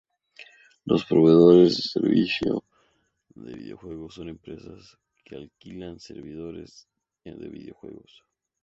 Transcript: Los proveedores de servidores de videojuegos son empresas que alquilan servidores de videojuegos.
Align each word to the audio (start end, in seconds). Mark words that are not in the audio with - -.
Los 0.83 1.05
proveedores 1.05 1.77
de 1.77 1.83
servidores 1.83 2.63
de 3.35 3.53
videojuegos 3.53 4.15
son 4.15 4.29
empresas 4.29 4.97
que 5.23 5.35
alquilan 5.35 5.99
servidores 5.99 6.87
de 7.23 7.47
videojuegos. 7.49 8.23